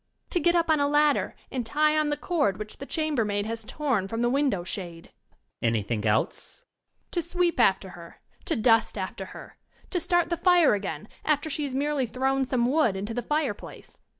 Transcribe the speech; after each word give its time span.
To 0.31 0.39
get 0.39 0.55
up 0.55 0.71
on~a 0.71 0.87
ladder 0.87 1.35
and 1.51 1.63
tie 1.63 1.95
on 1.95 2.09
the 2.09 2.17
cord 2.17 2.57
which 2.57 2.77
the 2.77 2.87
chambermaid 2.87 3.45
has 3.45 3.63
torn 3.63 4.07
from 4.07 4.23
the 4.23 4.31
window 4.31 4.63
shade. 4.63 5.11
Student. 5.11 5.39
Anything 5.61 6.05
else? 6.07 6.65
Young 6.65 6.97
Lady. 6.97 7.11
To 7.11 7.21
sweep 7.21 7.59
after 7.59 7.89
her; 7.89 8.19
to 8.45 8.55
dust 8.55 8.97
after 8.97 9.25
her; 9.25 9.57
to 9.91 9.99
start 9.99 10.29
the 10.31 10.37
fire 10.37 10.73
again, 10.73 11.07
after 11.23 11.51
she 11.51 11.65
has 11.65 11.75
merely 11.75 12.07
thrown 12.07 12.45
some 12.45 12.65
wood 12.65 12.95
into 12.95 13.13
the 13.13 13.21
fireplace! 13.21 13.99